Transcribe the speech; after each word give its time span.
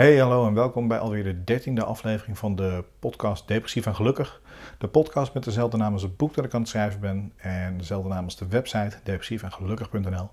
Hey, 0.00 0.16
hallo 0.16 0.46
en 0.46 0.54
welkom 0.54 0.88
bij 0.88 0.98
alweer 0.98 1.24
de 1.24 1.44
dertiende 1.44 1.84
aflevering 1.84 2.38
van 2.38 2.56
de 2.56 2.84
podcast 2.98 3.48
Depressief 3.48 3.86
en 3.86 3.94
Gelukkig. 3.94 4.40
De 4.78 4.88
podcast 4.88 5.34
met 5.34 5.44
dezelfde 5.44 5.76
naam 5.76 5.92
als 5.92 6.02
het 6.02 6.16
boek 6.16 6.34
dat 6.34 6.44
ik 6.44 6.54
aan 6.54 6.60
het 6.60 6.68
schrijven 6.68 7.00
ben 7.00 7.32
en 7.36 7.78
dezelfde 7.78 8.08
naam 8.08 8.24
als 8.24 8.36
de 8.36 8.48
website 8.48 8.96
depressiefengelukkig.nl. 9.04 10.28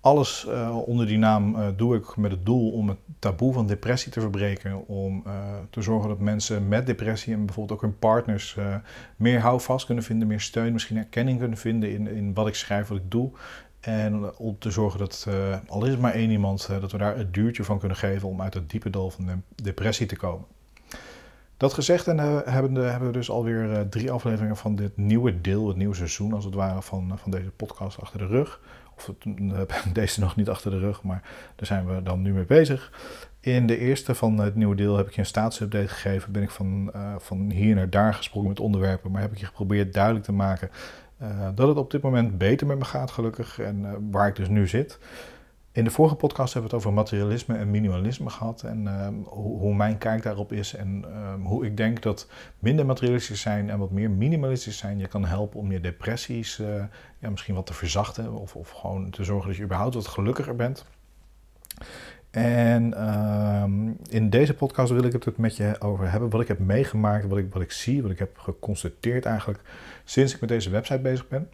Alles 0.00 0.46
uh, 0.48 0.76
onder 0.86 1.06
die 1.06 1.18
naam 1.18 1.54
uh, 1.54 1.66
doe 1.76 1.96
ik 1.96 2.16
met 2.16 2.30
het 2.30 2.46
doel 2.46 2.70
om 2.70 2.88
het 2.88 2.98
taboe 3.18 3.52
van 3.52 3.66
depressie 3.66 4.12
te 4.12 4.20
verbreken. 4.20 4.86
Om 4.86 5.22
uh, 5.26 5.32
te 5.70 5.82
zorgen 5.82 6.08
dat 6.08 6.20
mensen 6.20 6.68
met 6.68 6.86
depressie 6.86 7.34
en 7.34 7.44
bijvoorbeeld 7.46 7.78
ook 7.78 7.84
hun 7.84 7.98
partners 7.98 8.56
meer 9.16 9.40
houvast 9.40 9.86
kunnen 9.86 10.04
vinden, 10.04 10.28
meer 10.28 10.40
steun, 10.40 10.72
misschien 10.72 10.96
erkenning 10.96 11.38
kunnen 11.38 11.58
vinden 11.58 11.90
in, 11.90 12.08
in 12.08 12.34
wat 12.34 12.46
ik 12.46 12.54
schrijf, 12.54 12.88
wat 12.88 12.98
ik 12.98 13.10
doe. 13.10 13.30
En 13.86 14.36
om 14.36 14.58
te 14.58 14.70
zorgen 14.70 14.98
dat, 14.98 15.26
uh, 15.28 15.56
al 15.66 15.84
is 15.84 15.90
het 15.90 16.00
maar 16.00 16.12
één 16.12 16.30
iemand, 16.30 16.68
uh, 16.70 16.80
dat 16.80 16.92
we 16.92 16.98
daar 16.98 17.16
het 17.16 17.34
duurtje 17.34 17.64
van 17.64 17.78
kunnen 17.78 17.96
geven 17.96 18.28
om 18.28 18.42
uit 18.42 18.54
het 18.54 18.70
diepe 18.70 18.90
dal 18.90 19.10
van 19.10 19.26
de 19.26 19.62
depressie 19.62 20.06
te 20.06 20.16
komen. 20.16 20.46
Dat 21.56 21.72
gezegd 21.72 22.06
en 22.06 22.16
uh, 22.16 22.38
hebben, 22.44 22.74
de, 22.74 22.80
hebben 22.80 23.08
we 23.08 23.14
dus 23.14 23.30
alweer 23.30 23.88
drie 23.88 24.10
afleveringen 24.10 24.56
van 24.56 24.76
dit 24.76 24.96
nieuwe 24.96 25.40
deel, 25.40 25.68
het 25.68 25.76
nieuwe 25.76 25.94
seizoen 25.94 26.32
als 26.32 26.44
het 26.44 26.54
ware, 26.54 26.82
van, 26.82 27.12
van 27.16 27.30
deze 27.30 27.50
podcast 27.50 28.00
achter 28.00 28.18
de 28.18 28.26
rug. 28.26 28.60
Of 28.96 29.06
het, 29.06 29.94
deze 29.94 30.20
nog 30.20 30.36
niet 30.36 30.48
achter 30.48 30.70
de 30.70 30.78
rug, 30.78 31.02
maar 31.02 31.22
daar 31.56 31.66
zijn 31.66 31.86
we 31.86 32.02
dan 32.02 32.22
nu 32.22 32.32
mee 32.32 32.44
bezig. 32.44 32.92
In 33.40 33.66
de 33.66 33.78
eerste 33.78 34.14
van 34.14 34.38
het 34.38 34.54
nieuwe 34.54 34.74
deel 34.74 34.96
heb 34.96 35.06
ik 35.06 35.12
je 35.12 35.20
een 35.20 35.26
staatsupdate 35.26 35.88
gegeven. 35.88 36.32
Ben 36.32 36.42
ik 36.42 36.50
van, 36.50 36.92
van 37.18 37.50
hier 37.50 37.74
naar 37.74 37.90
daar 37.90 38.14
gesprongen 38.14 38.48
met 38.48 38.60
onderwerpen, 38.60 39.10
maar 39.10 39.20
heb 39.20 39.32
ik 39.32 39.38
je 39.38 39.46
geprobeerd 39.46 39.92
duidelijk 39.92 40.24
te 40.24 40.32
maken 40.32 40.70
uh, 41.22 41.48
dat 41.54 41.68
het 41.68 41.76
op 41.76 41.90
dit 41.90 42.02
moment 42.02 42.38
beter 42.38 42.66
met 42.66 42.78
me 42.78 42.84
gaat, 42.84 43.10
gelukkig, 43.10 43.58
en 43.58 43.80
uh, 43.82 43.92
waar 44.10 44.28
ik 44.28 44.36
dus 44.36 44.48
nu 44.48 44.68
zit. 44.68 44.98
In 45.72 45.84
de 45.84 45.90
vorige 45.90 46.14
podcast 46.14 46.52
hebben 46.52 46.70
we 46.70 46.76
het 46.76 46.86
over 46.86 46.98
materialisme 46.98 47.56
en 47.56 47.70
minimalisme 47.70 48.30
gehad 48.30 48.62
en 48.62 48.82
uh, 48.82 49.08
hoe, 49.24 49.74
mijn 49.74 49.98
kijk 49.98 50.22
daarop 50.22 50.52
is 50.52 50.74
en 50.74 51.04
hoe 51.42 51.66
ik 51.66 51.76
denk 51.76 52.02
dat 52.02 52.28
minder 52.58 52.86
materialistisch 52.86 53.40
zijn 53.40 53.70
en 53.70 53.78
wat 53.78 53.90
meer 53.90 54.10
minimalistisch 54.10 54.78
zijn 54.78 54.98
je 54.98 55.06
kan 55.06 55.24
helpen 55.24 55.60
om 55.60 55.72
je 55.72 55.80
depressies 55.80 56.56
ja, 57.18 57.30
misschien 57.30 57.54
wat 57.54 57.66
te 57.66 57.74
verzachten 57.74 58.32
of, 58.32 58.56
of 58.56 58.70
gewoon 58.70 59.10
te 59.10 59.24
zorgen 59.24 59.48
dat 59.48 59.56
je 59.56 59.62
überhaupt 59.62 59.94
wat 59.94 60.06
gelukkiger 60.06 60.56
bent. 60.56 60.84
En 62.36 62.94
ehm, 62.94 63.88
in 64.08 64.30
deze 64.30 64.54
podcast 64.54 64.92
wil 64.92 65.04
ik 65.04 65.12
het 65.12 65.36
met 65.36 65.56
je 65.56 65.76
over 65.80 66.10
hebben. 66.10 66.30
Wat 66.30 66.40
ik 66.40 66.48
heb 66.48 66.58
meegemaakt, 66.58 67.26
wat 67.26 67.38
ik, 67.38 67.52
wat 67.52 67.62
ik 67.62 67.72
zie, 67.72 68.02
wat 68.02 68.10
ik 68.10 68.18
heb 68.18 68.38
geconstateerd 68.38 69.24
eigenlijk 69.24 69.60
sinds 70.04 70.34
ik 70.34 70.40
met 70.40 70.48
deze 70.48 70.70
website 70.70 70.98
bezig 70.98 71.28
ben. 71.28 71.50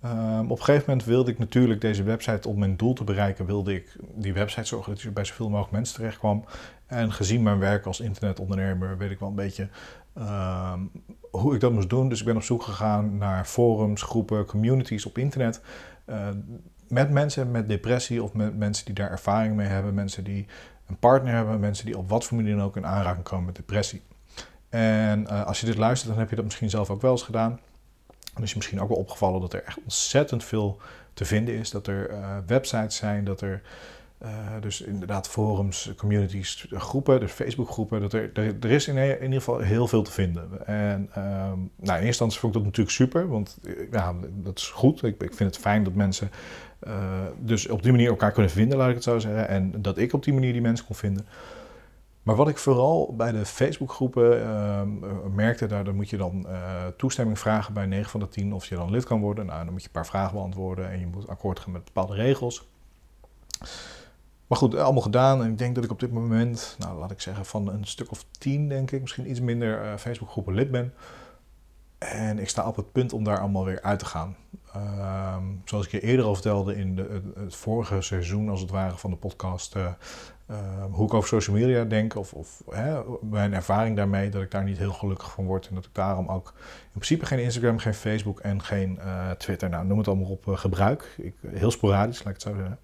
Ehm, 0.00 0.44
op 0.44 0.58
een 0.58 0.64
gegeven 0.64 0.84
moment 0.86 1.06
wilde 1.06 1.30
ik 1.30 1.38
natuurlijk 1.38 1.80
deze 1.80 2.02
website 2.02 2.48
om 2.48 2.58
mijn 2.58 2.76
doel 2.76 2.92
te 2.92 3.04
bereiken, 3.04 3.46
wilde 3.46 3.74
ik 3.74 3.96
die 4.14 4.32
website 4.32 4.66
zorgen 4.66 4.92
dat 4.92 5.02
je 5.02 5.10
bij 5.10 5.24
zoveel 5.24 5.48
mogelijk 5.48 5.72
mensen 5.72 5.94
terecht 5.94 6.18
kwam. 6.18 6.44
En 6.86 7.12
gezien 7.12 7.42
mijn 7.42 7.58
werk 7.58 7.86
als 7.86 8.00
internetondernemer 8.00 8.98
weet 8.98 9.10
ik 9.10 9.18
wel 9.18 9.28
een 9.28 9.34
beetje 9.34 9.68
ehm, 10.14 10.80
hoe 11.30 11.54
ik 11.54 11.60
dat 11.60 11.72
moest 11.72 11.90
doen. 11.90 12.08
Dus 12.08 12.20
ik 12.20 12.26
ben 12.26 12.36
op 12.36 12.42
zoek 12.42 12.62
gegaan 12.62 13.18
naar 13.18 13.44
forums, 13.44 14.02
groepen, 14.02 14.44
communities 14.44 15.06
op 15.06 15.18
internet 15.18 15.60
met 16.90 17.10
mensen 17.10 17.50
met 17.50 17.68
depressie 17.68 18.22
of 18.22 18.32
met 18.32 18.56
mensen 18.56 18.84
die 18.84 18.94
daar 18.94 19.10
ervaring 19.10 19.56
mee 19.56 19.66
hebben, 19.66 19.94
mensen 19.94 20.24
die 20.24 20.46
een 20.86 20.98
partner 20.98 21.34
hebben, 21.34 21.60
mensen 21.60 21.86
die 21.86 21.98
op 21.98 22.08
wat 22.08 22.24
voor 22.24 22.36
manier 22.36 22.56
dan 22.56 22.64
ook 22.64 22.76
in 22.76 22.86
aanraking 22.86 23.24
komen 23.24 23.44
met 23.44 23.56
depressie. 23.56 24.02
En 24.68 25.22
uh, 25.22 25.46
als 25.46 25.60
je 25.60 25.66
dit 25.66 25.76
luistert, 25.76 26.10
dan 26.10 26.18
heb 26.18 26.30
je 26.30 26.36
dat 26.36 26.44
misschien 26.44 26.70
zelf 26.70 26.90
ook 26.90 27.02
wel 27.02 27.10
eens 27.10 27.22
gedaan. 27.22 27.60
Dan 28.34 28.42
is 28.42 28.50
je 28.50 28.56
misschien 28.56 28.80
ook 28.80 28.88
wel 28.88 28.98
opgevallen 28.98 29.40
dat 29.40 29.52
er 29.52 29.64
echt 29.64 29.78
ontzettend 29.82 30.44
veel 30.44 30.80
te 31.14 31.24
vinden 31.24 31.54
is. 31.54 31.70
Dat 31.70 31.86
er 31.86 32.10
uh, 32.10 32.36
websites 32.46 32.96
zijn, 32.96 33.24
dat 33.24 33.40
er 33.40 33.62
uh, 34.22 34.28
dus 34.60 34.80
inderdaad 34.80 35.28
forums, 35.28 35.92
communities, 35.96 36.66
groepen, 36.70 37.20
dus 37.20 37.32
Facebookgroepen. 37.32 38.00
Dat 38.00 38.12
er, 38.12 38.30
er, 38.60 38.70
is 38.70 38.88
in, 38.88 38.96
in, 38.96 39.22
ieder 39.22 39.38
geval 39.38 39.58
heel 39.58 39.86
veel 39.86 40.02
te 40.02 40.10
vinden. 40.12 40.66
En 40.66 41.00
um, 41.00 41.10
nou, 41.14 41.68
in 41.76 41.88
eerste 41.88 42.06
instantie 42.06 42.38
vond 42.38 42.54
ik 42.54 42.58
dat 42.58 42.68
natuurlijk 42.68 42.96
super, 42.96 43.28
want 43.28 43.58
ja, 43.90 44.14
dat 44.30 44.58
is 44.58 44.68
goed. 44.68 45.02
Ik, 45.02 45.22
ik 45.22 45.34
vind 45.34 45.54
het 45.54 45.58
fijn 45.58 45.84
dat 45.84 45.94
mensen 45.94 46.30
uh, 46.82 46.92
dus 47.38 47.68
op 47.68 47.82
die 47.82 47.90
manier 47.90 48.08
elkaar 48.08 48.32
kunnen 48.32 48.50
vinden, 48.50 48.78
laat 48.78 48.88
ik 48.88 48.94
het 48.94 49.04
zo 49.04 49.18
zeggen. 49.18 49.48
En 49.48 49.82
dat 49.82 49.98
ik 49.98 50.12
op 50.12 50.24
die 50.24 50.34
manier 50.34 50.52
die 50.52 50.60
mensen 50.60 50.86
kon 50.86 50.96
vinden. 50.96 51.26
Maar 52.22 52.36
wat 52.36 52.48
ik 52.48 52.58
vooral 52.58 53.14
bij 53.16 53.32
de 53.32 53.44
Facebookgroepen 53.46 54.40
uh, 54.40 54.82
merkte, 55.34 55.66
daar 55.66 55.84
dan 55.84 55.94
moet 55.94 56.10
je 56.10 56.16
dan 56.16 56.46
toestemming 56.96 57.38
vragen 57.38 57.74
bij 57.74 57.86
9 57.86 58.10
van 58.10 58.20
de 58.20 58.28
10 58.28 58.52
of 58.52 58.66
je 58.66 58.74
dan 58.74 58.90
lid 58.90 59.04
kan 59.04 59.20
worden. 59.20 59.46
Nou, 59.46 59.64
dan 59.64 59.72
moet 59.72 59.82
je 59.82 59.86
een 59.86 59.94
paar 59.94 60.06
vragen 60.06 60.34
beantwoorden 60.34 60.90
en 60.90 61.00
je 61.00 61.06
moet 61.06 61.28
akkoord 61.28 61.60
gaan 61.60 61.72
met 61.72 61.84
bepaalde 61.84 62.14
regels. 62.14 62.68
Maar 64.50 64.58
goed, 64.58 64.74
allemaal 64.74 65.02
gedaan. 65.02 65.42
En 65.42 65.50
ik 65.50 65.58
denk 65.58 65.74
dat 65.74 65.84
ik 65.84 65.90
op 65.90 66.00
dit 66.00 66.12
moment, 66.12 66.76
nou 66.78 66.98
laat 66.98 67.10
ik 67.10 67.20
zeggen, 67.20 67.44
van 67.44 67.68
een 67.68 67.84
stuk 67.84 68.10
of 68.10 68.24
10, 68.38 68.68
denk 68.68 68.90
ik, 68.90 69.00
misschien 69.00 69.30
iets 69.30 69.40
minder 69.40 69.84
uh, 69.84 69.96
Facebookgroepen 69.96 70.54
lid 70.54 70.70
ben. 70.70 70.94
En 71.98 72.38
ik 72.38 72.48
sta 72.48 72.66
op 72.66 72.76
het 72.76 72.92
punt 72.92 73.12
om 73.12 73.24
daar 73.24 73.38
allemaal 73.38 73.64
weer 73.64 73.82
uit 73.82 73.98
te 73.98 74.04
gaan. 74.04 74.36
Ehm, 74.72 75.44
zoals 75.64 75.84
ik 75.84 75.90
je 75.90 76.00
eerder 76.00 76.24
al 76.24 76.34
vertelde 76.34 76.76
in 76.76 76.96
de, 76.96 77.22
het, 77.34 77.56
vorige 77.56 78.00
seizoen, 78.00 78.48
als 78.48 78.60
het 78.60 78.70
ware, 78.70 78.96
van 78.96 79.10
de 79.10 79.16
podcast, 79.16 79.76
uh, 79.76 79.92
hoe 80.90 81.06
ik 81.06 81.14
over 81.14 81.28
social 81.28 81.56
media 81.56 81.84
denk, 81.84 82.16
of, 82.16 82.32
of 82.32 82.62
hè, 82.70 83.00
mijn 83.20 83.52
ervaring 83.52 83.96
daarmee, 83.96 84.30
dat 84.30 84.42
ik 84.42 84.50
daar 84.50 84.64
niet 84.64 84.78
heel 84.78 84.92
gelukkig 84.92 85.30
van 85.30 85.44
word. 85.46 85.68
En 85.68 85.74
dat 85.74 85.84
ik 85.84 85.94
daarom 85.94 86.28
ook 86.28 86.52
in 86.82 86.90
principe 86.90 87.26
geen 87.26 87.42
Instagram, 87.42 87.78
geen 87.78 87.94
Facebook 87.94 88.40
en 88.40 88.62
geen 88.62 88.98
uh, 88.98 89.30
Twitter, 89.30 89.68
nou 89.68 89.86
noem 89.86 89.98
het 89.98 90.08
allemaal 90.08 90.30
op, 90.30 90.46
gebruik. 90.46 91.14
Ik, 91.18 91.34
heel 91.46 91.70
sporadisch, 91.70 92.20
ik 92.20 92.26
het 92.26 92.42
zo 92.42 92.54
zeggen. 92.54 92.78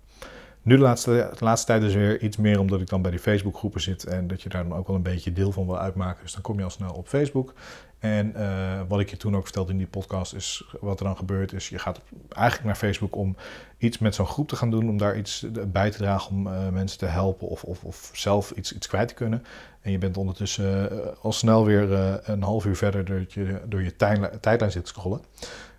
Nu 0.66 0.76
de 0.76 0.82
laatste, 0.82 1.30
de 1.38 1.44
laatste 1.44 1.66
tijd 1.66 1.82
is 1.82 1.94
weer 1.94 2.20
iets 2.20 2.36
meer 2.36 2.60
omdat 2.60 2.80
ik 2.80 2.88
dan 2.88 3.02
bij 3.02 3.10
die 3.10 3.20
Facebookgroepen 3.20 3.80
zit 3.80 4.04
en 4.04 4.26
dat 4.26 4.42
je 4.42 4.48
daar 4.48 4.68
dan 4.68 4.78
ook 4.78 4.86
wel 4.86 4.96
een 4.96 5.02
beetje 5.02 5.32
deel 5.32 5.52
van 5.52 5.66
wil 5.66 5.78
uitmaken. 5.78 6.22
Dus 6.22 6.32
dan 6.32 6.42
kom 6.42 6.58
je 6.58 6.64
al 6.64 6.70
snel 6.70 6.92
op 6.92 7.08
Facebook. 7.08 7.54
En 7.98 8.32
uh, 8.36 8.80
wat 8.88 9.00
ik 9.00 9.10
je 9.10 9.16
toen 9.16 9.36
ook 9.36 9.42
vertelde 9.42 9.72
in 9.72 9.78
die 9.78 9.86
podcast 9.86 10.34
is, 10.34 10.64
wat 10.80 10.98
er 11.00 11.06
dan 11.06 11.16
gebeurt 11.16 11.52
is, 11.52 11.68
je 11.68 11.78
gaat 11.78 12.00
eigenlijk 12.28 12.66
naar 12.66 12.76
Facebook 12.76 13.16
om 13.16 13.36
iets 13.78 13.98
met 13.98 14.14
zo'n 14.14 14.26
groep 14.26 14.48
te 14.48 14.56
gaan 14.56 14.70
doen, 14.70 14.88
om 14.88 14.98
daar 14.98 15.16
iets 15.16 15.46
bij 15.66 15.90
te 15.90 15.98
dragen 15.98 16.30
om 16.30 16.46
uh, 16.46 16.68
mensen 16.68 16.98
te 16.98 17.06
helpen 17.06 17.48
of, 17.48 17.64
of, 17.64 17.84
of 17.84 18.10
zelf 18.12 18.50
iets, 18.50 18.74
iets 18.74 18.86
kwijt 18.86 19.08
te 19.08 19.14
kunnen. 19.14 19.44
En 19.80 19.90
je 19.90 19.98
bent 19.98 20.16
ondertussen 20.16 20.92
uh, 20.92 20.98
al 21.22 21.32
snel 21.32 21.64
weer 21.64 21.92
een 22.30 22.42
half 22.42 22.64
uur 22.64 22.76
verder 22.76 23.04
dat 23.04 23.32
je 23.32 23.60
door 23.66 23.82
je 23.82 23.96
tijdlijn 24.40 24.72
zit 24.72 24.84
te 24.84 24.90
scrollen. 24.90 25.20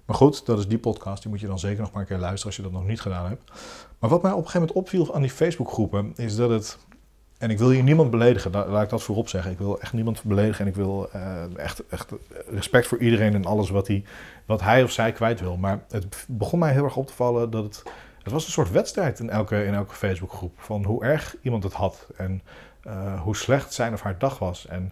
Maar 0.07 0.15
goed, 0.15 0.45
dat 0.45 0.59
is 0.59 0.67
die 0.67 0.77
podcast. 0.77 1.21
Die 1.21 1.31
moet 1.31 1.39
je 1.39 1.47
dan 1.47 1.59
zeker 1.59 1.81
nog 1.81 1.91
maar 1.91 2.01
een 2.01 2.07
keer 2.07 2.17
luisteren 2.17 2.45
als 2.45 2.55
je 2.55 2.61
dat 2.61 2.71
nog 2.71 2.85
niet 2.85 3.01
gedaan 3.01 3.27
hebt. 3.27 3.51
Maar 3.99 4.09
wat 4.09 4.21
mij 4.21 4.31
op 4.31 4.37
een 4.37 4.43
gegeven 4.45 4.67
moment 4.67 4.77
opviel 4.77 5.15
aan 5.15 5.21
die 5.21 5.31
Facebookgroepen, 5.31 6.13
is 6.15 6.35
dat 6.35 6.49
het. 6.49 6.77
En 7.37 7.49
ik 7.49 7.57
wil 7.57 7.69
hier 7.69 7.83
niemand 7.83 8.11
beledigen, 8.11 8.51
laat 8.51 8.83
ik 8.83 8.89
dat 8.89 9.03
voorop 9.03 9.29
zeggen. 9.29 9.51
Ik 9.51 9.57
wil 9.57 9.79
echt 9.79 9.93
niemand 9.93 10.23
beledigen 10.23 10.65
en 10.65 10.71
ik 10.71 10.75
wil 10.75 11.09
uh, 11.15 11.57
echt, 11.57 11.87
echt 11.87 12.11
respect 12.49 12.87
voor 12.87 12.97
iedereen 12.97 13.33
en 13.33 13.45
alles 13.45 13.69
wat 13.69 13.87
hij, 13.87 14.03
wat 14.45 14.61
hij 14.61 14.83
of 14.83 14.91
zij 14.91 15.11
kwijt 15.11 15.39
wil. 15.39 15.57
Maar 15.57 15.83
het 15.89 16.25
begon 16.27 16.59
mij 16.59 16.71
heel 16.71 16.83
erg 16.83 16.95
op 16.95 17.07
te 17.07 17.13
vallen 17.13 17.49
dat 17.49 17.63
het. 17.63 17.83
Het 18.23 18.35
was 18.35 18.45
een 18.45 18.51
soort 18.51 18.71
wedstrijd 18.71 19.19
in 19.19 19.29
elke, 19.29 19.65
in 19.65 19.73
elke 19.73 19.95
Facebookgroep. 19.95 20.53
Van 20.57 20.83
hoe 20.83 21.03
erg 21.03 21.35
iemand 21.41 21.63
het 21.63 21.73
had 21.73 22.07
en 22.15 22.41
uh, 22.87 23.21
hoe 23.21 23.35
slecht 23.35 23.73
zijn 23.73 23.93
of 23.93 24.01
haar 24.01 24.17
dag 24.17 24.39
was. 24.39 24.67
En 24.67 24.91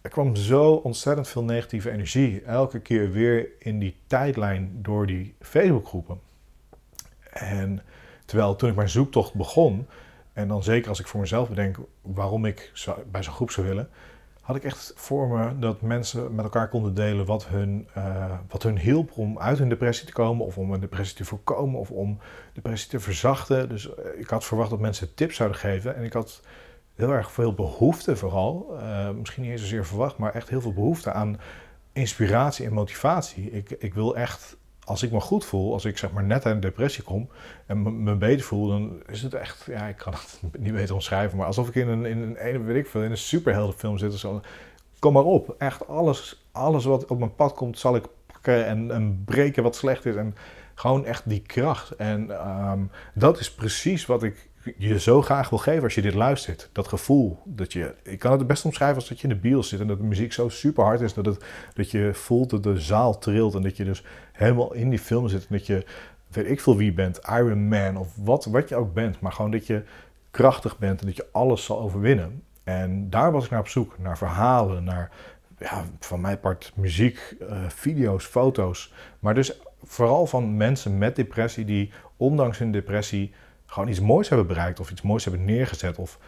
er 0.00 0.10
kwam 0.10 0.36
zo 0.36 0.72
ontzettend 0.72 1.28
veel 1.28 1.44
negatieve 1.44 1.90
energie 1.90 2.42
elke 2.42 2.80
keer 2.80 3.10
weer 3.10 3.48
in 3.58 3.78
die 3.78 3.96
tijdlijn 4.06 4.78
door 4.82 5.06
die 5.06 5.34
Facebookgroepen. 5.40 6.20
En 7.30 7.82
terwijl 8.24 8.56
toen 8.56 8.68
ik 8.68 8.76
mijn 8.76 8.88
zoektocht 8.88 9.34
begon, 9.34 9.86
en 10.32 10.48
dan 10.48 10.62
zeker 10.62 10.88
als 10.88 11.00
ik 11.00 11.06
voor 11.06 11.20
mezelf 11.20 11.48
bedenk 11.48 11.76
waarom 12.02 12.44
ik 12.44 12.72
bij 13.10 13.22
zo'n 13.22 13.34
groep 13.34 13.50
zou 13.50 13.66
willen, 13.66 13.88
had 14.48 14.56
ik 14.56 14.64
echt 14.64 14.92
voor 14.96 15.28
me 15.28 15.58
dat 15.58 15.80
mensen 15.80 16.34
met 16.34 16.44
elkaar 16.44 16.68
konden 16.68 16.94
delen 16.94 17.26
wat 17.26 17.46
hun, 17.46 17.88
uh, 17.96 18.32
wat 18.48 18.62
hun 18.62 18.78
hielp 18.78 19.10
om 19.14 19.38
uit 19.38 19.58
hun 19.58 19.68
depressie 19.68 20.06
te 20.06 20.12
komen, 20.12 20.46
of 20.46 20.58
om 20.58 20.72
een 20.72 20.80
depressie 20.80 21.16
te 21.16 21.24
voorkomen, 21.24 21.80
of 21.80 21.90
om 21.90 22.18
depressie 22.52 22.90
te 22.90 23.00
verzachten. 23.00 23.68
Dus 23.68 23.94
eh, 23.94 24.20
ik 24.20 24.28
had 24.28 24.44
verwacht 24.44 24.70
dat 24.70 24.80
mensen 24.80 25.14
tips 25.14 25.36
zouden 25.36 25.58
geven. 25.58 25.96
En 25.96 26.04
ik 26.04 26.12
had 26.12 26.42
heel 26.98 27.12
erg 27.12 27.32
veel 27.32 27.52
behoefte 27.52 28.16
vooral, 28.16 28.76
uh, 28.80 29.10
misschien 29.10 29.42
niet 29.42 29.52
eens 29.52 29.60
zozeer 29.60 29.86
verwacht, 29.86 30.16
maar 30.16 30.34
echt 30.34 30.48
heel 30.48 30.60
veel 30.60 30.72
behoefte 30.72 31.12
aan 31.12 31.40
inspiratie 31.92 32.66
en 32.66 32.72
motivatie. 32.72 33.50
Ik, 33.50 33.70
ik 33.70 33.94
wil 33.94 34.16
echt, 34.16 34.56
als 34.84 35.02
ik 35.02 35.12
me 35.12 35.20
goed 35.20 35.44
voel, 35.44 35.72
als 35.72 35.84
ik 35.84 35.98
zeg 35.98 36.12
maar 36.12 36.24
net 36.24 36.46
uit 36.46 36.54
een 36.54 36.60
depressie 36.60 37.04
kom 37.04 37.28
en 37.66 38.02
me 38.02 38.14
beter 38.14 38.44
voel, 38.44 38.68
dan 38.68 39.02
is 39.06 39.22
het 39.22 39.34
echt, 39.34 39.64
ja, 39.66 39.86
ik 39.86 39.96
kan 39.96 40.12
het 40.12 40.40
niet 40.64 40.72
beter 40.72 40.94
omschrijven, 40.94 41.38
maar 41.38 41.46
alsof 41.46 41.68
ik 41.68 41.74
in 41.74 41.88
een, 41.88 42.06
in 42.06 42.36
een, 42.38 42.64
weet 42.64 42.76
ik 42.76 42.86
veel, 42.86 43.02
in 43.02 43.10
een 43.10 43.16
superheldenfilm 43.16 43.98
zit 43.98 44.12
of 44.12 44.18
zo. 44.18 44.40
Kom 44.98 45.12
maar 45.12 45.24
op, 45.24 45.54
echt 45.58 45.88
alles, 45.88 46.46
alles 46.52 46.84
wat 46.84 47.06
op 47.06 47.18
mijn 47.18 47.34
pad 47.34 47.54
komt, 47.54 47.78
zal 47.78 47.96
ik 47.96 48.04
pakken 48.26 48.66
en, 48.66 48.90
en 48.90 49.22
breken 49.24 49.62
wat 49.62 49.76
slecht 49.76 50.06
is 50.06 50.14
en 50.14 50.34
gewoon 50.78 51.04
echt 51.04 51.28
die 51.28 51.42
kracht. 51.42 51.90
En 51.90 52.48
um, 52.48 52.90
dat 53.14 53.38
is 53.40 53.54
precies 53.54 54.06
wat 54.06 54.22
ik 54.22 54.48
je 54.76 55.00
zo 55.00 55.22
graag 55.22 55.48
wil 55.48 55.58
geven 55.58 55.82
als 55.82 55.94
je 55.94 56.02
dit 56.02 56.14
luistert. 56.14 56.68
Dat 56.72 56.88
gevoel 56.88 57.42
dat 57.44 57.72
je. 57.72 57.94
Ik 58.02 58.18
kan 58.18 58.32
het 58.32 58.46
best 58.46 58.64
omschrijven 58.64 58.96
als 58.96 59.08
dat 59.08 59.20
je 59.20 59.28
in 59.28 59.34
de 59.34 59.40
bios 59.40 59.68
zit 59.68 59.80
en 59.80 59.86
dat 59.86 59.98
de 59.98 60.04
muziek 60.04 60.32
zo 60.32 60.48
super 60.48 60.84
hard 60.84 61.00
is 61.00 61.14
dat, 61.14 61.26
het, 61.26 61.44
dat 61.74 61.90
je 61.90 62.10
voelt 62.14 62.50
dat 62.50 62.62
de 62.62 62.80
zaal 62.80 63.18
trilt 63.18 63.54
en 63.54 63.62
dat 63.62 63.76
je 63.76 63.84
dus 63.84 64.04
helemaal 64.32 64.74
in 64.74 64.90
die 64.90 64.98
film 64.98 65.28
zit 65.28 65.40
en 65.40 65.56
dat 65.56 65.66
je, 65.66 65.84
weet 66.28 66.50
ik 66.50 66.60
veel 66.60 66.76
wie 66.76 66.92
bent, 66.92 67.20
Iron 67.30 67.68
Man 67.68 67.96
of 67.96 68.08
wat, 68.16 68.44
wat 68.44 68.68
je 68.68 68.76
ook 68.76 68.94
bent, 68.94 69.20
maar 69.20 69.32
gewoon 69.32 69.50
dat 69.50 69.66
je 69.66 69.82
krachtig 70.30 70.78
bent 70.78 71.00
en 71.00 71.06
dat 71.06 71.16
je 71.16 71.26
alles 71.32 71.64
zal 71.64 71.80
overwinnen. 71.80 72.42
En 72.64 73.10
daar 73.10 73.32
was 73.32 73.44
ik 73.44 73.50
naar 73.50 73.60
op 73.60 73.68
zoek, 73.68 73.98
naar 73.98 74.18
verhalen, 74.18 74.84
naar 74.84 75.10
ja, 75.58 75.84
van 75.98 76.20
mijn 76.20 76.40
part 76.40 76.72
muziek, 76.74 77.36
uh, 77.40 77.68
video's, 77.68 78.24
foto's. 78.24 78.92
Maar 79.18 79.34
dus 79.34 79.60
vooral 79.82 80.26
van 80.26 80.56
mensen 80.56 80.98
met 80.98 81.16
depressie 81.16 81.64
die 81.64 81.92
ondanks 82.16 82.58
hun 82.58 82.72
depressie 82.72 83.32
gewoon 83.66 83.88
iets 83.88 84.00
moois 84.00 84.28
hebben 84.28 84.46
bereikt 84.46 84.80
of 84.80 84.90
iets 84.90 85.02
moois 85.02 85.24
hebben 85.24 85.44
neergezet. 85.44 85.98
Of 85.98 86.18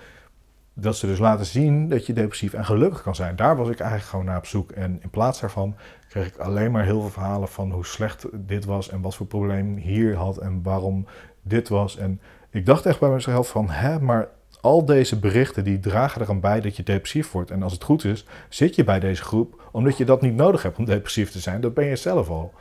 dat 0.74 0.96
ze 0.96 1.06
dus 1.06 1.18
laten 1.18 1.46
zien 1.46 1.88
dat 1.88 2.06
je 2.06 2.12
depressief 2.12 2.52
en 2.52 2.64
gelukkig 2.64 3.02
kan 3.02 3.14
zijn. 3.14 3.36
Daar 3.36 3.56
was 3.56 3.68
ik 3.68 3.80
eigenlijk 3.80 4.10
gewoon 4.10 4.24
naar 4.24 4.36
op 4.36 4.46
zoek. 4.46 4.70
En 4.70 4.98
in 5.02 5.10
plaats 5.10 5.40
daarvan 5.40 5.76
kreeg 6.08 6.26
ik 6.26 6.36
alleen 6.36 6.70
maar 6.70 6.84
heel 6.84 7.00
veel 7.00 7.10
verhalen 7.10 7.48
van 7.48 7.70
hoe 7.70 7.86
slecht 7.86 8.26
dit 8.32 8.64
was 8.64 8.88
en 8.88 9.00
wat 9.00 9.14
voor 9.14 9.26
probleem 9.26 9.76
hier 9.76 10.16
had 10.16 10.38
en 10.38 10.62
waarom 10.62 11.06
dit 11.42 11.68
was. 11.68 11.96
En 11.96 12.20
ik 12.50 12.66
dacht 12.66 12.86
echt 12.86 13.00
bij 13.00 13.10
mezelf 13.10 13.48
van, 13.48 13.70
hè, 13.70 14.00
maar 14.00 14.28
al 14.60 14.84
deze 14.84 15.18
berichten 15.18 15.64
die 15.64 15.80
dragen 15.80 16.20
er 16.20 16.28
aan 16.28 16.40
bij 16.40 16.60
dat 16.60 16.76
je 16.76 16.82
depressief 16.82 17.30
wordt. 17.30 17.50
En 17.50 17.62
als 17.62 17.72
het 17.72 17.84
goed 17.84 18.04
is, 18.04 18.24
zit 18.48 18.74
je 18.74 18.84
bij 18.84 19.00
deze 19.00 19.22
groep 19.22 19.68
omdat 19.72 19.96
je 19.96 20.04
dat 20.04 20.22
niet 20.22 20.34
nodig 20.34 20.62
hebt 20.62 20.78
om 20.78 20.84
depressief 20.84 21.30
te 21.30 21.38
zijn. 21.38 21.60
Dat 21.60 21.74
ben 21.74 21.84
je 21.84 21.96
zelf 21.96 22.28
al. 22.28 22.52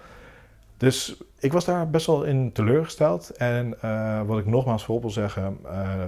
Dus 0.78 1.18
ik 1.40 1.52
was 1.52 1.66
daar 1.66 1.90
best 1.90 2.06
wel 2.06 2.24
in 2.24 2.52
teleurgesteld. 2.52 3.30
En 3.30 3.76
uh, 3.84 4.22
wat 4.22 4.40
ik 4.40 4.46
nogmaals 4.46 4.84
voorop 4.84 5.04
wil 5.04 5.14
zeggen, 5.14 5.58
uh, 5.66 6.06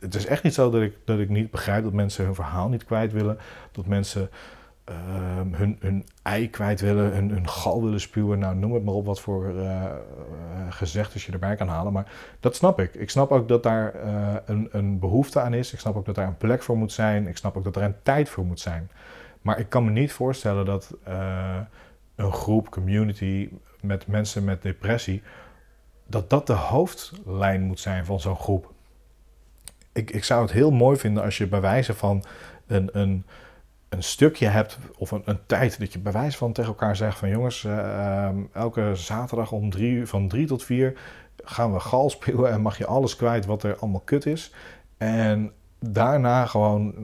het 0.00 0.14
is 0.14 0.26
echt 0.26 0.42
niet 0.42 0.54
zo 0.54 0.70
dat 0.70 0.82
ik, 0.82 0.96
dat 1.04 1.18
ik 1.18 1.28
niet 1.28 1.50
begrijp 1.50 1.84
dat 1.84 1.92
mensen 1.92 2.24
hun 2.24 2.34
verhaal 2.34 2.68
niet 2.68 2.84
kwijt 2.84 3.12
willen. 3.12 3.38
Dat 3.72 3.86
mensen 3.86 4.30
uh, 4.88 4.94
hun, 5.50 6.06
ei 6.22 6.50
kwijt 6.50 6.80
willen, 6.80 7.12
hun, 7.12 7.30
hun 7.30 7.48
gal 7.48 7.82
willen 7.82 8.00
spuwen. 8.00 8.38
Nou, 8.38 8.56
noem 8.56 8.74
het 8.74 8.84
maar 8.84 8.94
op 8.94 9.06
wat 9.06 9.20
voor 9.20 9.54
gezegdes 10.68 11.26
je 11.26 11.32
erbij 11.32 11.56
kan 11.56 11.68
halen. 11.68 11.92
Maar 11.92 12.12
dat 12.40 12.56
snap 12.56 12.80
ik. 12.80 12.94
Ik 12.94 13.10
snap 13.10 13.30
ook 13.32 13.48
dat 13.48 13.62
daar 13.62 13.94
een, 14.44 14.68
een 14.70 14.98
behoefte 14.98 15.40
aan 15.40 15.54
is. 15.54 15.72
Ik 15.72 15.78
snap 15.78 15.96
ook 15.96 16.04
dat 16.04 16.14
daar 16.14 16.26
een 16.26 16.36
plek 16.36 16.62
voor 16.62 16.76
moet 16.76 16.92
zijn. 16.92 17.26
Ik 17.26 17.36
snap 17.36 17.56
ook 17.56 17.64
dat 17.64 17.76
er 17.76 17.82
een 17.82 18.02
tijd 18.02 18.28
voor 18.28 18.44
moet 18.44 18.60
zijn. 18.60 18.90
Maar 19.40 19.58
ik 19.58 19.68
kan 19.68 19.84
me 19.84 19.90
niet 19.90 20.12
voorstellen 20.12 20.64
dat 20.64 20.96
een 22.14 22.32
groep, 22.32 22.70
community 22.70 23.48
met 23.80 24.06
mensen 24.06 24.44
met 24.44 24.62
depressie, 24.62 25.22
dat 26.06 26.30
dat 26.30 26.46
de 26.46 26.52
hoofdlijn 26.52 27.62
moet 27.62 27.80
zijn 27.80 28.04
van 28.04 28.20
zo'n 28.20 28.36
groep. 28.36 28.72
Ik, 29.92 30.10
ik 30.10 30.24
zou 30.24 30.42
het 30.42 30.52
heel 30.52 30.70
mooi 30.70 30.98
vinden 30.98 31.22
als 31.22 31.38
je 31.38 31.46
bij 31.46 31.60
wijze 31.60 31.94
van 31.94 32.24
een, 32.66 32.88
een, 32.92 33.24
een 33.92 34.02
stukje 34.02 34.46
hebt 34.46 34.78
of 34.98 35.10
een, 35.10 35.22
een 35.24 35.38
tijd 35.46 35.78
dat 35.78 35.92
je 35.92 35.98
bij 35.98 36.12
wijze 36.12 36.36
van 36.36 36.52
tegen 36.52 36.70
elkaar 36.70 36.96
zegt 36.96 37.18
van 37.18 37.28
jongens, 37.28 37.64
uh, 37.64 38.28
elke 38.52 38.90
zaterdag 38.94 39.52
om 39.52 39.70
drie, 39.70 40.06
van 40.06 40.28
drie 40.28 40.46
tot 40.46 40.64
vier 40.64 40.98
gaan 41.44 41.72
we 41.72 41.80
gal 41.80 42.10
spelen 42.10 42.50
en 42.50 42.60
mag 42.60 42.78
je 42.78 42.86
alles 42.86 43.16
kwijt 43.16 43.46
wat 43.46 43.62
er 43.62 43.76
allemaal 43.76 44.00
kut 44.00 44.26
is. 44.26 44.54
En 44.98 45.52
daarna 45.78 46.46
gewoon, 46.46 46.94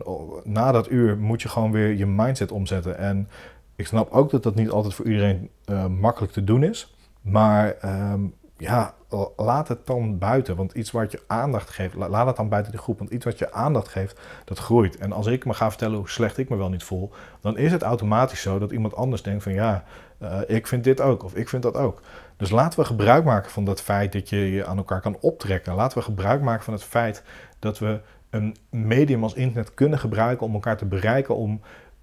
na 0.44 0.72
dat 0.72 0.90
uur, 0.90 1.18
moet 1.18 1.42
je 1.42 1.48
gewoon 1.48 1.72
weer 1.72 1.96
je 1.96 2.06
mindset 2.06 2.52
omzetten. 2.52 2.98
En 2.98 3.28
ik 3.76 3.86
snap 3.86 4.10
ook 4.10 4.30
dat 4.30 4.42
dat 4.42 4.54
niet 4.54 4.70
altijd 4.70 4.94
voor 4.94 5.06
iedereen 5.06 5.50
uh, 5.66 5.86
makkelijk 5.86 6.32
te 6.32 6.44
doen 6.44 6.62
is. 6.62 6.94
Maar 7.20 7.74
um, 8.12 8.34
ja, 8.56 8.94
laat 9.36 9.68
het 9.68 9.86
dan 9.86 10.18
buiten. 10.18 10.56
Want 10.56 10.72
iets 10.72 10.90
wat 10.90 11.12
je 11.12 11.22
aandacht 11.26 11.70
geeft, 11.70 11.94
laat 11.94 12.26
het 12.26 12.36
dan 12.36 12.48
buiten 12.48 12.72
de 12.72 12.78
groep. 12.78 12.98
Want 12.98 13.10
iets 13.10 13.24
wat 13.24 13.38
je 13.38 13.52
aandacht 13.52 13.88
geeft, 13.88 14.20
dat 14.44 14.58
groeit. 14.58 14.96
En 14.96 15.12
als 15.12 15.26
ik 15.26 15.44
me 15.44 15.54
ga 15.54 15.68
vertellen 15.68 15.98
hoe 15.98 16.08
slecht 16.08 16.38
ik 16.38 16.48
me 16.48 16.56
wel 16.56 16.68
niet 16.68 16.84
voel, 16.84 17.10
dan 17.40 17.56
is 17.56 17.72
het 17.72 17.82
automatisch 17.82 18.40
zo 18.42 18.58
dat 18.58 18.70
iemand 18.70 18.94
anders 18.94 19.22
denkt 19.22 19.42
van 19.42 19.52
ja, 19.52 19.84
uh, 20.22 20.40
ik 20.46 20.66
vind 20.66 20.84
dit 20.84 21.00
ook 21.00 21.24
of 21.24 21.34
ik 21.34 21.48
vind 21.48 21.62
dat 21.62 21.76
ook. 21.76 22.00
Dus 22.36 22.50
laten 22.50 22.80
we 22.80 22.84
gebruik 22.84 23.24
maken 23.24 23.50
van 23.50 23.64
dat 23.64 23.80
feit 23.80 24.12
dat 24.12 24.28
je 24.28 24.50
je 24.50 24.66
aan 24.66 24.76
elkaar 24.76 25.00
kan 25.00 25.16
optrekken. 25.20 25.74
Laten 25.74 25.98
we 25.98 26.04
gebruik 26.04 26.42
maken 26.42 26.64
van 26.64 26.72
het 26.72 26.84
feit 26.84 27.22
dat 27.58 27.78
we 27.78 28.00
een 28.30 28.56
medium 28.70 29.22
als 29.22 29.34
internet 29.34 29.74
kunnen 29.74 29.98
gebruiken 29.98 30.46
om 30.46 30.54
elkaar 30.54 30.76
te 30.76 30.84
bereiken, 30.84 31.36
om 31.36 31.60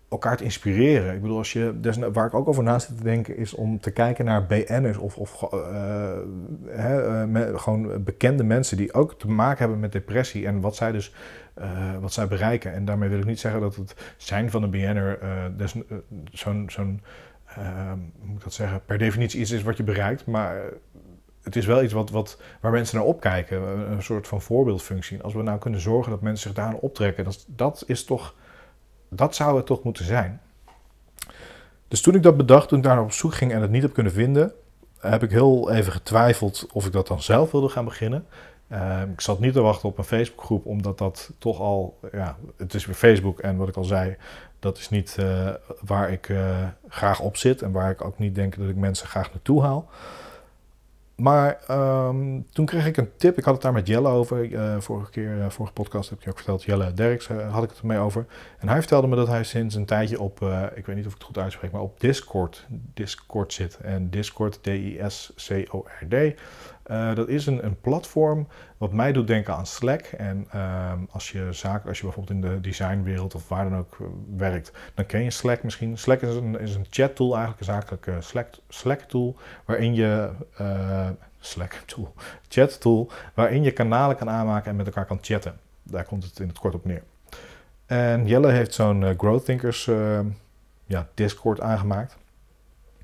elkaar 0.09 0.37
te 0.37 0.43
inspireren. 0.43 1.13
Ik 1.13 1.21
bedoel, 1.21 1.37
als 1.37 1.53
je, 1.53 1.73
dus 1.79 1.97
waar 1.97 2.25
ik 2.25 2.33
ook 2.33 2.47
over 2.47 2.63
na 2.63 2.79
zit 2.79 2.97
te 2.97 3.03
denken, 3.03 3.37
is 3.37 3.53
om 3.53 3.79
te 3.79 3.91
kijken 3.91 4.25
naar 4.25 4.45
BN'ers 4.45 4.97
of, 4.97 5.17
of 5.17 5.53
uh, 5.53 7.23
met, 7.23 7.59
gewoon 7.59 8.03
bekende 8.03 8.43
mensen 8.43 8.77
die 8.77 8.93
ook 8.93 9.19
te 9.19 9.27
maken 9.27 9.59
hebben 9.59 9.79
met 9.79 9.91
depressie 9.91 10.45
en 10.45 10.61
wat 10.61 10.75
zij 10.75 10.91
dus 10.91 11.13
uh, 11.57 11.97
wat 11.99 12.13
zij 12.13 12.27
bereiken. 12.27 12.73
En 12.73 12.85
daarmee 12.85 13.09
wil 13.09 13.19
ik 13.19 13.25
niet 13.25 13.39
zeggen 13.39 13.61
dat 13.61 13.75
het 13.75 13.95
zijn 14.17 14.51
van 14.51 14.63
een 14.63 14.69
BN'er 14.69 15.19
dus, 15.57 15.75
zo'n, 16.31 16.65
zo'n 16.69 17.01
moet 18.21 18.37
ik 18.37 18.43
dat 18.43 18.53
zeggen, 18.53 18.81
per 18.85 18.97
definitie 18.97 19.39
iets 19.39 19.51
is 19.51 19.63
wat 19.63 19.77
je 19.77 19.83
bereikt, 19.83 20.25
maar 20.25 20.61
het 21.43 21.55
is 21.55 21.65
wel 21.65 21.83
iets 21.83 21.93
wat, 21.93 22.09
wat, 22.09 22.41
waar 22.61 22.71
mensen 22.71 22.97
naar 22.97 23.05
opkijken, 23.05 23.91
een 23.91 24.03
soort 24.03 24.27
van 24.27 24.41
voorbeeldfunctie. 24.41 25.21
Als 25.21 25.33
we 25.33 25.41
nou 25.41 25.59
kunnen 25.59 25.79
zorgen 25.79 26.11
dat 26.11 26.21
mensen 26.21 26.47
zich 26.49 26.57
daar 26.57 26.67
aan 26.67 26.79
optrekken, 26.79 27.23
dat, 27.23 27.45
dat 27.47 27.83
is 27.87 28.05
toch 28.05 28.35
dat 29.15 29.35
zou 29.35 29.57
het 29.57 29.65
toch 29.65 29.83
moeten 29.83 30.05
zijn. 30.05 30.41
Dus 31.87 32.01
toen 32.01 32.15
ik 32.15 32.23
dat 32.23 32.37
bedacht, 32.37 32.67
toen 32.67 32.77
ik 32.77 32.83
daar 32.83 33.01
op 33.01 33.11
zoek 33.11 33.33
ging 33.33 33.51
en 33.51 33.61
het 33.61 33.71
niet 33.71 33.81
heb 33.81 33.93
kunnen 33.93 34.11
vinden, 34.11 34.53
heb 34.99 35.23
ik 35.23 35.31
heel 35.31 35.71
even 35.71 35.91
getwijfeld 35.91 36.67
of 36.73 36.85
ik 36.85 36.91
dat 36.91 37.07
dan 37.07 37.21
zelf 37.21 37.51
wilde 37.51 37.69
gaan 37.69 37.85
beginnen. 37.85 38.25
Uh, 38.71 39.01
ik 39.13 39.21
zat 39.21 39.39
niet 39.39 39.53
te 39.53 39.61
wachten 39.61 39.89
op 39.89 39.97
een 39.97 40.03
Facebookgroep, 40.03 40.65
omdat 40.65 40.97
dat 40.97 41.31
toch 41.37 41.59
al, 41.59 41.99
ja, 42.11 42.35
het 42.57 42.73
is 42.73 42.85
weer 42.85 42.95
Facebook 42.95 43.39
en 43.39 43.57
wat 43.57 43.67
ik 43.67 43.75
al 43.75 43.83
zei, 43.83 44.15
dat 44.59 44.77
is 44.77 44.89
niet 44.89 45.17
uh, 45.19 45.49
waar 45.81 46.11
ik 46.11 46.29
uh, 46.29 46.57
graag 46.87 47.19
op 47.19 47.37
zit 47.37 47.61
en 47.61 47.71
waar 47.71 47.91
ik 47.91 48.05
ook 48.05 48.19
niet 48.19 48.35
denk 48.35 48.57
dat 48.57 48.69
ik 48.69 48.75
mensen 48.75 49.07
graag 49.07 49.31
naartoe 49.33 49.61
haal. 49.61 49.89
Maar 51.15 51.59
um, 52.07 52.45
toen 52.51 52.65
kreeg 52.65 52.85
ik 52.85 52.97
een 52.97 53.09
tip. 53.17 53.37
Ik 53.37 53.43
had 53.43 53.53
het 53.53 53.63
daar 53.63 53.73
met 53.73 53.87
Jelle 53.87 54.09
over. 54.09 54.51
Uh, 54.51 54.79
vorige 54.79 55.11
keer, 55.11 55.37
uh, 55.37 55.49
vorige 55.49 55.73
podcast 55.73 56.09
heb 56.09 56.17
ik 56.17 56.23
je 56.23 56.29
ook 56.29 56.37
verteld. 56.37 56.63
Jelle 56.63 56.93
Derks 56.93 57.27
uh, 57.27 57.53
had 57.53 57.63
ik 57.63 57.69
het 57.69 57.79
ermee 57.79 57.97
over. 57.97 58.25
En 58.59 58.67
hij 58.67 58.77
vertelde 58.79 59.07
me 59.07 59.15
dat 59.15 59.27
hij 59.27 59.43
sinds 59.43 59.75
een 59.75 59.85
tijdje 59.85 60.19
op, 60.19 60.41
ik 60.75 60.85
weet 60.85 60.95
niet 60.95 61.05
of 61.05 61.11
ik 61.11 61.17
het 61.17 61.27
goed 61.27 61.37
uitspreek, 61.37 61.71
maar 61.71 61.81
op 61.81 61.99
Discord, 61.99 62.65
Discord 62.69 63.53
zit. 63.53 63.77
En 63.81 64.09
Discord, 64.09 64.63
D-I-S-C-O-R-D. 64.63 66.15
Uh, 66.91 67.15
dat 67.15 67.27
is 67.27 67.45
een, 67.45 67.65
een, 67.65 67.79
platform 67.81 68.47
wat 68.77 68.91
mij 68.91 69.11
doet 69.11 69.27
denken 69.27 69.55
aan 69.55 69.65
Slack. 69.65 70.01
En 70.01 70.47
uh, 70.55 70.91
als 71.09 71.31
je 71.31 71.47
zaken, 71.51 71.89
als 71.89 71.97
je 71.97 72.03
bijvoorbeeld 72.03 72.43
in 72.43 72.49
de 72.49 72.61
designwereld 72.61 73.35
of 73.35 73.49
waar 73.49 73.69
dan 73.69 73.79
ook 73.79 73.97
uh, 74.01 74.07
werkt, 74.37 74.71
dan 74.93 75.05
ken 75.05 75.23
je 75.23 75.31
Slack 75.31 75.63
misschien. 75.63 75.97
Slack 75.97 76.21
is 76.21 76.35
een, 76.35 76.59
is 76.59 76.75
een 76.75 76.85
chat 76.89 77.15
tool, 77.15 77.35
eigenlijk 77.35 77.59
een 77.59 77.73
zakelijke 77.73 78.21
Slack, 78.21 78.47
Slack 78.69 78.99
tool, 78.99 79.35
waarin 79.65 79.93
je 79.93 80.29
uh, 80.61 81.09
Slack 81.39 81.73
tool, 81.85 82.13
chat 82.49 82.81
tool, 82.81 83.09
waarin 83.33 83.63
je 83.63 83.71
kanalen 83.71 84.15
kan 84.15 84.29
aanmaken 84.29 84.69
en 84.69 84.75
met 84.75 84.85
elkaar 84.85 85.05
kan 85.05 85.19
chatten. 85.21 85.59
Daar 85.83 86.05
komt 86.05 86.23
het 86.23 86.39
in 86.39 86.47
het 86.47 86.59
kort 86.59 86.73
op 86.73 86.85
neer. 86.85 87.03
En 87.85 88.27
Jelle 88.27 88.51
heeft 88.51 88.73
zo'n 88.73 89.13
Growth 89.17 89.45
Thinkers 89.45 89.89
ja, 90.85 91.07
Discord 91.13 91.61
aangemaakt. 91.61 92.17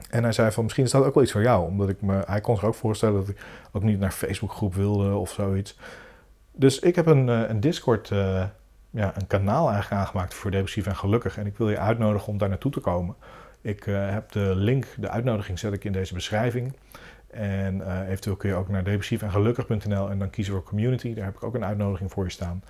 En 0.09 0.23
hij 0.23 0.31
zei 0.31 0.51
van 0.51 0.63
misschien 0.63 0.85
is 0.85 0.91
dat 0.91 1.05
ook 1.05 1.13
wel 1.13 1.23
iets 1.23 1.31
voor 1.31 1.41
jou. 1.41 1.65
Omdat 1.65 1.89
ik 1.89 2.01
me, 2.01 2.21
hij 2.25 2.41
kon 2.41 2.55
zich 2.55 2.65
ook 2.65 2.75
voorstellen 2.75 3.19
dat 3.19 3.29
ik 3.29 3.37
ook 3.71 3.83
niet 3.83 3.99
naar 3.99 4.11
Facebookgroep 4.11 4.75
wilde 4.75 5.15
of 5.15 5.31
zoiets. 5.31 5.77
Dus 6.51 6.79
ik 6.79 6.95
heb 6.95 7.05
een, 7.05 7.29
eh, 7.29 7.49
een 7.49 7.59
Discord, 7.59 8.09
uh, 8.09 8.43
ja, 8.89 9.15
een 9.15 9.27
kanaal 9.27 9.69
eigenlijk 9.69 10.01
aangemaakt 10.01 10.33
voor 10.33 10.51
Depressief 10.51 10.87
en 10.87 10.95
Gelukkig. 10.95 11.37
En 11.37 11.45
ik 11.45 11.57
wil 11.57 11.69
je 11.69 11.77
uitnodigen 11.77 12.27
om 12.27 12.37
daar 12.37 12.49
naartoe 12.49 12.71
te 12.71 12.79
komen. 12.79 13.15
Ik 13.61 13.85
uh, 13.85 14.09
heb 14.09 14.31
de 14.31 14.51
link, 14.55 14.85
de 14.97 15.09
uitnodiging 15.09 15.59
zet 15.59 15.73
ik 15.73 15.83
in 15.83 15.91
deze 15.91 16.13
beschrijving. 16.13 16.73
En 17.27 18.03
eventueel 18.07 18.35
kun 18.35 18.49
je 18.49 18.55
ook 18.55 18.69
naar 18.69 18.83
depressief 18.83 19.21
en 19.21 19.31
gelukkig.nl 19.31 20.09
en 20.09 20.19
dan 20.19 20.29
kiezen 20.29 20.53
voor 20.53 20.63
community. 20.63 21.13
Daar 21.13 21.25
heb 21.25 21.35
ik 21.35 21.43
ook 21.43 21.55
een 21.55 21.65
uitnodiging 21.65 22.11
voor 22.11 22.23
je 22.23 22.29
staan. 22.29 22.63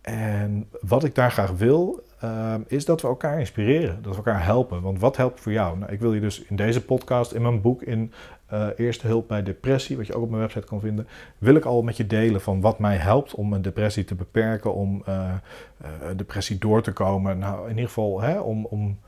En 0.00 0.68
wat 0.80 1.04
ik 1.04 1.14
daar 1.14 1.30
graag 1.30 1.50
wil, 1.50 2.04
uh, 2.24 2.54
is 2.66 2.84
dat 2.84 3.00
we 3.00 3.08
elkaar 3.08 3.38
inspireren, 3.38 4.02
dat 4.02 4.10
we 4.10 4.16
elkaar 4.16 4.44
helpen. 4.44 4.82
Want 4.82 5.00
wat 5.00 5.16
helpt 5.16 5.40
voor 5.40 5.52
jou? 5.52 5.78
Nou, 5.78 5.92
ik 5.92 6.00
wil 6.00 6.14
je 6.14 6.20
dus 6.20 6.42
in 6.42 6.56
deze 6.56 6.84
podcast, 6.84 7.32
in 7.32 7.42
mijn 7.42 7.60
boek, 7.60 7.82
in 7.82 8.12
uh, 8.52 8.66
Eerste 8.76 9.06
Hulp 9.06 9.28
bij 9.28 9.42
Depressie, 9.42 9.96
wat 9.96 10.06
je 10.06 10.14
ook 10.14 10.22
op 10.22 10.28
mijn 10.28 10.40
website 10.40 10.66
kan 10.66 10.80
vinden, 10.80 11.08
wil 11.38 11.54
ik 11.54 11.64
al 11.64 11.82
met 11.82 11.96
je 11.96 12.06
delen 12.06 12.40
van 12.40 12.60
wat 12.60 12.78
mij 12.78 12.96
helpt 12.96 13.34
om 13.34 13.52
een 13.52 13.62
depressie 13.62 14.04
te 14.04 14.14
beperken, 14.14 14.74
om 14.74 15.02
uh, 15.08 15.34
depressie 16.16 16.58
door 16.58 16.82
te 16.82 16.92
komen. 16.92 17.38
Nou, 17.38 17.62
in 17.62 17.70
ieder 17.70 17.86
geval 17.86 18.20
hè, 18.20 18.40
om, 18.40 18.64
om 18.64 18.98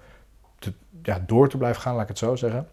ja, 1.03 1.23
door 1.27 1.49
te 1.49 1.57
blijven 1.57 1.83
gaan, 1.83 1.95
laat 1.95 2.03
ik 2.03 2.09
het 2.09 2.19
zo 2.19 2.37
zeggen. 2.37 2.67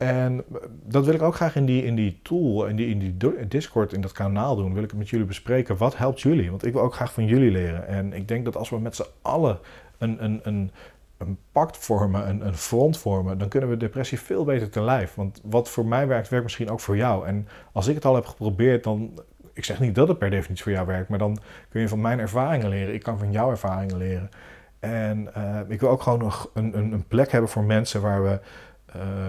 En 0.00 0.44
dat 0.84 1.04
wil 1.04 1.14
ik 1.14 1.22
ook 1.22 1.34
graag 1.34 1.56
in 1.56 1.64
die, 1.64 1.84
in 1.84 1.94
die 1.94 2.18
tool, 2.22 2.66
in 2.66 2.76
die, 2.76 2.88
in 2.88 2.98
die 2.98 3.48
Discord, 3.48 3.92
in 3.92 4.00
dat 4.00 4.12
kanaal 4.12 4.56
doen. 4.56 4.74
Wil 4.74 4.82
ik 4.82 4.90
het 4.90 4.98
met 4.98 5.08
jullie 5.08 5.26
bespreken. 5.26 5.76
Wat 5.76 5.96
helpt 5.96 6.20
jullie? 6.20 6.50
Want 6.50 6.64
ik 6.64 6.72
wil 6.72 6.82
ook 6.82 6.94
graag 6.94 7.12
van 7.12 7.26
jullie 7.26 7.50
leren. 7.50 7.86
En 7.86 8.12
ik 8.12 8.28
denk 8.28 8.44
dat 8.44 8.56
als 8.56 8.70
we 8.70 8.78
met 8.78 8.96
z'n 8.96 9.06
allen 9.22 9.58
een, 9.98 10.24
een, 10.24 10.40
een, 10.42 10.70
een 11.18 11.38
pact 11.52 11.76
vormen, 11.76 12.28
een, 12.28 12.46
een 12.46 12.54
front 12.54 12.98
vormen, 12.98 13.38
dan 13.38 13.48
kunnen 13.48 13.68
we 13.68 13.76
depressie 13.76 14.20
veel 14.20 14.44
beter 14.44 14.70
te 14.70 14.80
lijf. 14.80 15.14
Want 15.14 15.40
wat 15.44 15.70
voor 15.70 15.86
mij 15.86 16.06
werkt, 16.06 16.28
werkt 16.28 16.44
misschien 16.44 16.70
ook 16.70 16.80
voor 16.80 16.96
jou. 16.96 17.26
En 17.26 17.48
als 17.72 17.86
ik 17.86 17.94
het 17.94 18.04
al 18.04 18.14
heb 18.14 18.26
geprobeerd, 18.26 18.84
dan. 18.84 19.18
Ik 19.52 19.64
zeg 19.64 19.80
niet 19.80 19.94
dat 19.94 20.08
het 20.08 20.18
per 20.18 20.30
definitie 20.30 20.64
voor 20.64 20.72
jou 20.72 20.86
werkt, 20.86 21.08
maar 21.08 21.18
dan 21.18 21.38
kun 21.68 21.80
je 21.80 21.88
van 21.88 22.00
mijn 22.00 22.18
ervaringen 22.18 22.68
leren. 22.68 22.94
Ik 22.94 23.02
kan 23.02 23.18
van 23.18 23.32
jouw 23.32 23.50
ervaringen 23.50 23.96
leren. 23.96 24.30
En 24.78 25.28
uh, 25.36 25.60
ik 25.68 25.80
wil 25.80 25.88
ook 25.88 26.02
gewoon 26.02 26.18
nog 26.18 26.50
een, 26.54 26.78
een, 26.78 26.92
een 26.92 27.06
plek 27.06 27.30
hebben 27.30 27.50
voor 27.50 27.64
mensen 27.64 28.00
waar 28.00 28.22
we. 28.22 28.40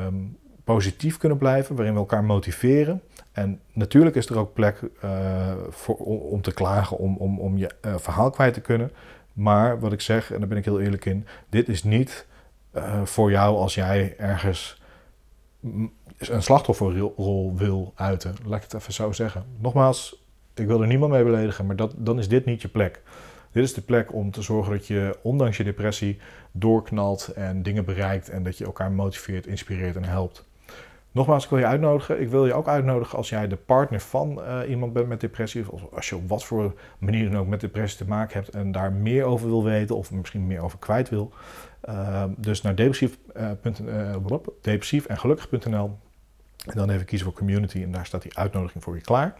Um, 0.05 0.37
positief 0.73 1.17
kunnen 1.17 1.37
blijven, 1.37 1.75
waarin 1.75 1.93
we 1.93 1.99
elkaar 1.99 2.23
motiveren. 2.23 3.01
En 3.31 3.59
natuurlijk 3.73 4.15
is 4.15 4.29
er 4.29 4.37
ook 4.37 4.53
plek 4.53 4.81
voor, 5.69 5.95
om 6.29 6.41
te 6.41 6.53
klagen, 6.53 6.97
om, 6.97 7.17
om, 7.17 7.39
om 7.39 7.57
je 7.57 7.69
uh, 7.85 7.95
verhaal 7.97 8.29
kwijt 8.29 8.53
te 8.53 8.61
kunnen. 8.61 8.91
Maar 9.33 9.79
wat 9.79 9.91
ik 9.91 10.01
zeg, 10.01 10.31
en 10.31 10.39
daar 10.39 10.47
ben 10.47 10.57
ik 10.57 10.65
heel 10.65 10.81
eerlijk 10.81 11.05
in, 11.05 11.25
dit 11.49 11.69
is 11.69 11.83
niet 11.83 12.25
uh, 12.75 13.01
voor 13.03 13.31
jou 13.31 13.57
als 13.57 13.75
jij 13.75 14.15
ergens 14.17 14.81
een 16.17 16.43
slachtofferrol 16.43 17.53
wil 17.55 17.93
uiten. 17.95 18.35
Laat 18.45 18.57
ik 18.57 18.63
het 18.63 18.73
even 18.73 18.93
zo 18.93 19.11
zeggen. 19.11 19.43
Nogmaals, 19.57 20.23
ik 20.53 20.67
wil 20.67 20.81
er 20.81 20.87
niemand 20.87 21.11
mee 21.11 21.23
beledigen, 21.23 21.65
maar 21.65 21.75
dat, 21.75 21.93
dan 21.97 22.19
is 22.19 22.27
dit 22.27 22.45
niet 22.45 22.61
je 22.61 22.67
plek. 22.67 23.01
Dit 23.51 23.63
is 23.63 23.73
de 23.73 23.81
plek 23.81 24.13
om 24.13 24.31
te 24.31 24.41
zorgen 24.41 24.71
dat 24.71 24.87
je, 24.87 25.17
ondanks 25.21 25.57
je 25.57 25.63
depressie, 25.63 26.19
doorknalt 26.51 27.27
en 27.27 27.63
dingen 27.63 27.85
bereikt 27.85 28.29
en 28.29 28.43
dat 28.43 28.57
je 28.57 28.65
elkaar 28.65 28.91
motiveert, 28.91 29.47
inspireert 29.47 29.95
en 29.95 30.03
helpt. 30.03 30.49
Nogmaals, 31.13 31.43
ik 31.43 31.49
wil 31.49 31.59
je 31.59 31.65
uitnodigen. 31.65 32.21
Ik 32.21 32.29
wil 32.29 32.45
je 32.45 32.53
ook 32.53 32.67
uitnodigen 32.67 33.17
als 33.17 33.29
jij 33.29 33.47
de 33.47 33.55
partner 33.55 33.99
van 33.99 34.39
uh, 34.39 34.69
iemand 34.69 34.93
bent 34.93 35.07
met 35.07 35.21
depressie, 35.21 35.71
of 35.71 35.93
als 35.93 36.09
je 36.09 36.15
op 36.15 36.29
wat 36.29 36.43
voor 36.43 36.73
manier 36.97 37.29
dan 37.29 37.39
ook 37.39 37.47
met 37.47 37.59
depressie 37.59 37.97
te 37.97 38.07
maken 38.07 38.33
hebt 38.33 38.55
en 38.55 38.71
daar 38.71 38.93
meer 38.93 39.23
over 39.23 39.47
wil 39.47 39.63
weten 39.63 39.95
of 39.95 40.11
misschien 40.11 40.47
meer 40.47 40.61
over 40.61 40.79
kwijt 40.79 41.09
wil. 41.09 41.31
Uh, 41.89 42.23
dus 42.37 42.61
naar 42.61 42.75
depressief, 42.75 43.17
uh, 43.37 44.15
depressief 44.61 45.05
en 45.05 45.17
gelukkig.nl 45.17 45.97
en 46.65 46.77
dan 46.77 46.89
even 46.89 47.05
kiezen 47.05 47.27
voor 47.27 47.37
community 47.37 47.83
en 47.83 47.91
daar 47.91 48.05
staat 48.05 48.21
die 48.21 48.37
uitnodiging 48.37 48.83
voor 48.83 48.95
je 48.95 49.01
klaar. 49.01 49.35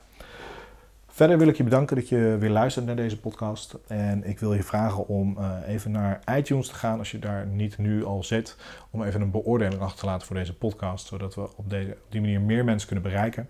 Verder 1.14 1.38
wil 1.38 1.48
ik 1.48 1.58
je 1.58 1.64
bedanken 1.64 1.96
dat 1.96 2.10
je 2.10 2.38
weer 2.40 2.50
luistert 2.50 2.86
naar 2.86 2.96
deze 2.96 3.20
podcast. 3.20 3.78
En 3.88 4.24
ik 4.24 4.40
wil 4.40 4.54
je 4.54 4.64
vragen 4.64 5.08
om 5.08 5.38
uh, 5.38 5.56
even 5.68 5.92
naar 5.92 6.20
iTunes 6.38 6.68
te 6.68 6.74
gaan 6.74 7.00
als 7.00 7.12
je 7.12 7.20
daar 7.20 7.48
niet 7.48 7.78
nu 7.78 8.06
al 8.06 8.24
zit. 8.24 8.58
Om 8.90 9.04
even 9.04 9.22
een 9.22 9.32
beoordeling 9.32 9.82
achter 9.82 10.00
te 10.00 10.06
laten 10.06 10.28
voor 10.28 10.36
deze 10.36 10.58
podcast. 10.58 11.08
Zodat 11.08 11.36
we 11.36 11.50
op, 11.56 11.70
deze, 11.70 11.92
op 11.92 12.12
die 12.12 12.22
manier 12.22 12.42
meer 12.42 12.64
mensen 12.64 12.88
kunnen 12.88 13.12
bereiken. 13.12 13.50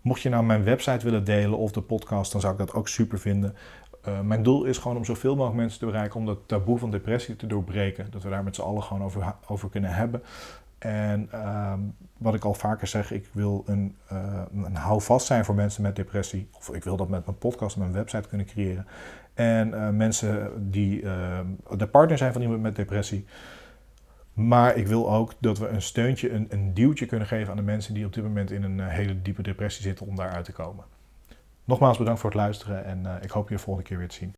Mocht 0.00 0.20
je 0.20 0.28
nou 0.28 0.44
mijn 0.44 0.64
website 0.64 1.04
willen 1.04 1.24
delen 1.24 1.58
of 1.58 1.72
de 1.72 1.80
podcast, 1.80 2.32
dan 2.32 2.40
zou 2.40 2.52
ik 2.52 2.58
dat 2.58 2.74
ook 2.74 2.88
super 2.88 3.18
vinden. 3.18 3.56
Uh, 4.08 4.20
mijn 4.20 4.42
doel 4.42 4.64
is 4.64 4.78
gewoon 4.78 4.96
om 4.96 5.04
zoveel 5.04 5.34
mogelijk 5.34 5.56
mensen 5.56 5.78
te 5.78 5.86
bereiken 5.86 6.20
om 6.20 6.26
dat 6.26 6.38
taboe 6.46 6.78
van 6.78 6.90
depressie 6.90 7.36
te 7.36 7.46
doorbreken. 7.46 8.06
Dat 8.10 8.22
we 8.22 8.28
daar 8.28 8.44
met 8.44 8.54
z'n 8.54 8.62
allen 8.62 8.82
gewoon 8.82 9.02
over, 9.02 9.34
over 9.46 9.70
kunnen 9.70 9.94
hebben. 9.94 10.22
En 10.78 11.28
uh, 11.34 11.72
wat 12.16 12.34
ik 12.34 12.44
al 12.44 12.54
vaker 12.54 12.86
zeg, 12.86 13.12
ik 13.12 13.28
wil 13.32 13.62
een, 13.66 13.96
een 14.08 14.43
houvast 14.84 15.26
zijn 15.26 15.44
voor 15.44 15.54
mensen 15.54 15.82
met 15.82 15.96
depressie. 15.96 16.48
Of 16.52 16.74
ik 16.74 16.84
wil 16.84 16.96
dat 16.96 17.08
met 17.08 17.26
mijn 17.26 17.38
podcast 17.38 17.74
en 17.74 17.80
mijn 17.80 17.92
website 17.92 18.28
kunnen 18.28 18.46
creëren. 18.46 18.86
En 19.34 19.68
uh, 19.68 19.88
mensen 19.88 20.52
die 20.70 21.02
ehm, 21.02 21.46
de 21.76 21.86
partner 21.86 22.18
zijn 22.18 22.32
van 22.32 22.42
iemand 22.42 22.62
met 22.62 22.76
depressie. 22.76 23.24
Maar 24.32 24.76
ik 24.76 24.86
wil 24.86 25.12
ook 25.12 25.32
dat 25.38 25.58
we 25.58 25.68
een 25.68 25.82
steuntje, 25.82 26.30
een, 26.30 26.46
een 26.50 26.74
duwtje 26.74 27.06
kunnen 27.06 27.28
geven 27.28 27.50
aan 27.50 27.56
de 27.56 27.62
mensen 27.62 27.94
die 27.94 28.06
op 28.06 28.12
dit 28.12 28.24
moment 28.24 28.50
in 28.50 28.62
een 28.62 28.80
eh, 28.80 28.88
hele 28.88 29.22
diepe 29.22 29.42
depressie 29.42 29.82
zitten 29.82 30.06
om 30.06 30.16
daaruit 30.16 30.44
te 30.44 30.52
komen. 30.52 30.84
Nogmaals 31.64 31.98
bedankt 31.98 32.20
voor 32.20 32.30
het 32.30 32.38
luisteren 32.38 32.84
en 32.84 33.18
ik 33.22 33.30
hoop 33.30 33.48
je 33.48 33.54
de 33.54 33.60
volgende 33.60 33.88
keer 33.88 33.98
weer 33.98 34.08
te 34.08 34.14
zien. 34.14 34.34